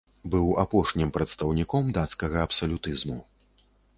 [0.35, 3.21] Быў апошнім прадстаўніком дацкага абсалютызму.